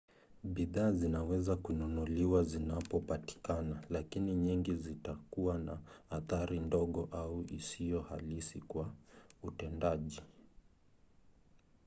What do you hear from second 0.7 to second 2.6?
zinaweza kununuliwa